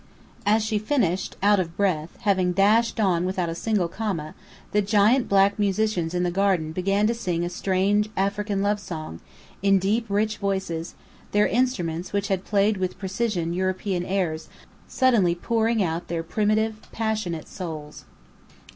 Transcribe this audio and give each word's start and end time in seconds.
As 0.47 0.63
she 0.63 0.79
finished, 0.79 1.37
out 1.43 1.59
of 1.59 1.77
breath, 1.77 2.17
having 2.21 2.53
dashed 2.53 2.99
on 2.99 3.23
without 3.23 3.49
a 3.49 3.53
single 3.53 3.87
comma, 3.87 4.33
the 4.71 4.81
giant 4.81 5.29
black 5.29 5.59
musicians 5.59 6.15
in 6.15 6.23
the 6.23 6.31
garden 6.31 6.71
began 6.71 7.05
to 7.05 7.13
sing 7.13 7.43
a 7.45 7.51
strange 7.51 8.09
African 8.17 8.63
love 8.63 8.79
song, 8.79 9.19
in 9.61 9.77
deep 9.77 10.07
rich 10.09 10.37
voices, 10.37 10.95
their 11.33 11.45
instruments, 11.45 12.13
which 12.13 12.29
had 12.29 12.43
played 12.45 12.77
with 12.77 12.97
precision 12.97 13.53
European 13.53 14.03
airs, 14.03 14.49
suddenly 14.87 15.35
pouring 15.35 15.83
out 15.83 16.07
their 16.07 16.23
primitive, 16.23 16.77
passionate 16.91 17.47
souls. 17.47 18.05